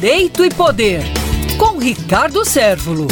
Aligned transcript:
Direito 0.00 0.44
e 0.44 0.48
Poder, 0.48 1.02
com 1.58 1.76
Ricardo 1.76 2.44
Sérvulo. 2.44 3.08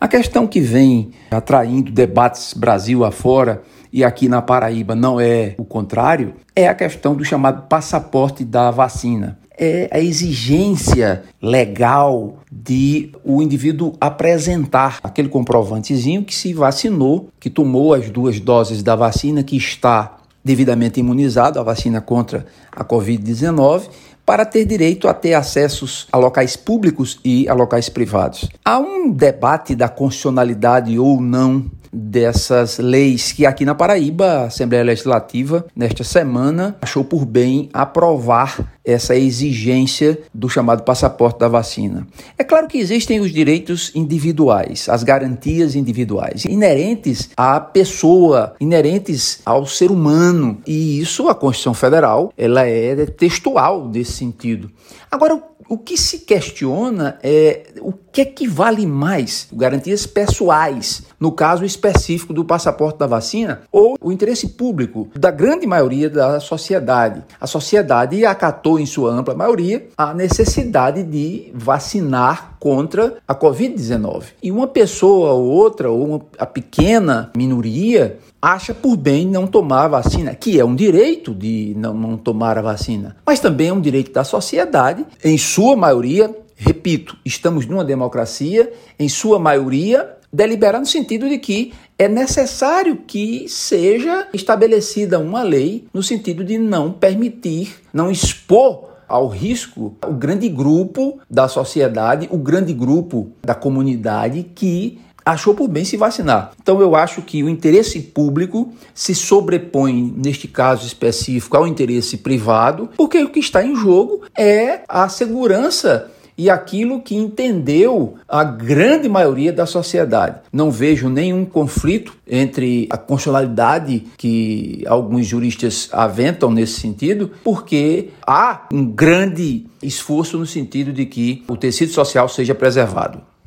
A 0.00 0.08
questão 0.08 0.46
que 0.46 0.62
vem 0.62 1.10
atraindo 1.30 1.92
debates 1.92 2.54
Brasil 2.54 3.04
afora 3.04 3.62
e 3.92 4.02
aqui 4.02 4.30
na 4.30 4.40
Paraíba 4.40 4.94
não 4.94 5.20
é 5.20 5.54
o 5.58 5.64
contrário, 5.66 6.32
é 6.56 6.66
a 6.66 6.74
questão 6.74 7.14
do 7.14 7.22
chamado 7.22 7.68
passaporte 7.68 8.46
da 8.46 8.70
vacina. 8.70 9.38
É 9.58 9.90
a 9.92 10.00
exigência 10.00 11.22
legal 11.42 12.38
de 12.50 13.12
o 13.22 13.42
indivíduo 13.42 13.92
apresentar 14.00 15.00
aquele 15.02 15.28
comprovantezinho 15.28 16.24
que 16.24 16.34
se 16.34 16.54
vacinou, 16.54 17.28
que 17.38 17.50
tomou 17.50 17.92
as 17.92 18.08
duas 18.08 18.40
doses 18.40 18.82
da 18.82 18.96
vacina, 18.96 19.42
que 19.42 19.54
está 19.58 20.16
devidamente 20.42 20.98
imunizado, 20.98 21.60
a 21.60 21.62
vacina 21.62 22.00
contra 22.00 22.46
a 22.72 22.82
Covid-19, 22.82 23.90
para 24.28 24.44
ter 24.44 24.66
direito 24.66 25.08
a 25.08 25.14
ter 25.14 25.32
acessos 25.32 26.06
a 26.12 26.18
locais 26.18 26.54
públicos 26.54 27.18
e 27.24 27.48
a 27.48 27.54
locais 27.54 27.88
privados. 27.88 28.46
Há 28.62 28.78
um 28.78 29.10
debate 29.10 29.74
da 29.74 29.88
constitucionalidade 29.88 30.98
ou 30.98 31.18
não 31.18 31.64
dessas 31.90 32.76
leis 32.76 33.32
que 33.32 33.46
aqui 33.46 33.64
na 33.64 33.74
Paraíba 33.74 34.26
a 34.26 34.44
Assembleia 34.44 34.84
Legislativa 34.84 35.64
nesta 35.74 36.04
semana 36.04 36.76
achou 36.82 37.02
por 37.02 37.24
bem 37.24 37.70
aprovar 37.72 38.77
essa 38.88 39.14
exigência 39.14 40.18
do 40.32 40.48
chamado 40.48 40.82
passaporte 40.82 41.38
da 41.38 41.46
vacina. 41.46 42.06
É 42.38 42.42
claro 42.42 42.66
que 42.66 42.78
existem 42.78 43.20
os 43.20 43.30
direitos 43.30 43.92
individuais, 43.94 44.88
as 44.88 45.02
garantias 45.02 45.74
individuais, 45.74 46.46
inerentes 46.46 47.28
à 47.36 47.60
pessoa, 47.60 48.54
inerentes 48.58 49.40
ao 49.44 49.66
ser 49.66 49.90
humano, 49.90 50.58
e 50.66 51.00
isso 51.00 51.28
a 51.28 51.34
Constituição 51.34 51.74
Federal, 51.74 52.32
ela 52.36 52.66
é 52.66 53.04
textual 53.04 53.88
desse 53.88 54.12
sentido. 54.12 54.70
Agora, 55.10 55.42
o 55.68 55.76
que 55.76 55.98
se 55.98 56.20
questiona 56.20 57.18
é 57.22 57.66
o 57.80 57.92
que 57.92 58.22
é 58.22 58.24
que 58.24 58.48
vale 58.48 58.86
mais? 58.86 59.48
Garantias 59.52 60.06
pessoais, 60.06 61.02
no 61.20 61.30
caso 61.30 61.64
específico 61.64 62.32
do 62.32 62.44
passaporte 62.44 62.98
da 62.98 63.06
vacina, 63.06 63.60
ou 63.70 63.96
o 64.00 64.10
interesse 64.10 64.48
público 64.48 65.08
da 65.14 65.30
grande 65.30 65.66
maioria 65.66 66.08
da 66.08 66.40
sociedade. 66.40 67.22
A 67.40 67.46
sociedade 67.46 68.24
acatou, 68.24 68.77
em 68.80 68.86
sua 68.86 69.12
ampla 69.12 69.34
maioria, 69.34 69.86
a 69.96 70.14
necessidade 70.14 71.02
de 71.02 71.50
vacinar 71.54 72.56
contra 72.58 73.18
a 73.26 73.34
Covid-19. 73.34 74.24
E 74.42 74.50
uma 74.50 74.66
pessoa 74.66 75.32
ou 75.32 75.44
outra, 75.46 75.90
ou 75.90 76.04
uma, 76.04 76.20
a 76.38 76.46
pequena 76.46 77.30
minoria, 77.36 78.18
acha 78.40 78.72
por 78.72 78.96
bem 78.96 79.26
não 79.26 79.46
tomar 79.46 79.84
a 79.84 79.88
vacina, 79.88 80.34
que 80.34 80.58
é 80.58 80.64
um 80.64 80.74
direito 80.74 81.34
de 81.34 81.74
não, 81.76 81.94
não 81.94 82.16
tomar 82.16 82.58
a 82.58 82.62
vacina, 82.62 83.16
mas 83.26 83.40
também 83.40 83.68
é 83.68 83.72
um 83.72 83.80
direito 83.80 84.12
da 84.12 84.24
sociedade, 84.24 85.04
em 85.24 85.36
sua 85.36 85.76
maioria, 85.76 86.34
repito, 86.56 87.16
estamos 87.24 87.66
numa 87.66 87.84
democracia, 87.84 88.72
em 88.98 89.08
sua 89.08 89.38
maioria, 89.38 90.17
deliberar 90.32 90.80
no 90.80 90.86
sentido 90.86 91.28
de 91.28 91.38
que 91.38 91.72
é 91.98 92.08
necessário 92.08 92.96
que 93.06 93.46
seja 93.48 94.28
estabelecida 94.32 95.18
uma 95.18 95.42
lei 95.42 95.86
no 95.92 96.02
sentido 96.02 96.44
de 96.44 96.58
não 96.58 96.92
permitir, 96.92 97.76
não 97.92 98.10
expor 98.10 98.88
ao 99.08 99.26
risco 99.26 99.96
o 100.06 100.12
grande 100.12 100.48
grupo 100.48 101.18
da 101.28 101.48
sociedade, 101.48 102.28
o 102.30 102.36
grande 102.36 102.74
grupo 102.74 103.32
da 103.42 103.54
comunidade 103.54 104.44
que 104.54 105.00
achou 105.24 105.54
por 105.54 105.68
bem 105.68 105.84
se 105.84 105.96
vacinar. 105.96 106.52
Então 106.62 106.80
eu 106.80 106.94
acho 106.94 107.20
que 107.22 107.42
o 107.42 107.48
interesse 107.48 108.00
público 108.00 108.72
se 108.94 109.14
sobrepõe, 109.14 110.14
neste 110.16 110.48
caso 110.48 110.86
específico, 110.86 111.56
ao 111.56 111.66
interesse 111.66 112.18
privado, 112.18 112.88
porque 112.96 113.22
o 113.22 113.28
que 113.28 113.40
está 113.40 113.62
em 113.62 113.76
jogo 113.76 114.22
é 114.36 114.80
a 114.88 115.08
segurança 115.08 116.10
e 116.38 116.48
aquilo 116.48 117.02
que 117.02 117.16
entendeu 117.16 118.14
a 118.28 118.44
grande 118.44 119.08
maioria 119.08 119.52
da 119.52 119.66
sociedade. 119.66 120.36
Não 120.52 120.70
vejo 120.70 121.08
nenhum 121.08 121.44
conflito 121.44 122.16
entre 122.26 122.86
a 122.90 122.96
constitucionalidade 122.96 124.04
que 124.16 124.84
alguns 124.86 125.26
juristas 125.26 125.88
aventam 125.92 126.52
nesse 126.52 126.78
sentido, 126.78 127.32
porque 127.42 128.10
há 128.24 128.68
um 128.72 128.86
grande 128.86 129.66
esforço 129.82 130.38
no 130.38 130.46
sentido 130.46 130.92
de 130.92 131.04
que 131.04 131.42
o 131.48 131.56
tecido 131.56 131.92
social 131.92 132.28
seja 132.28 132.54
preservado. 132.54 133.20